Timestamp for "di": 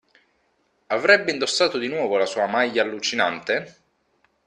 1.77-1.87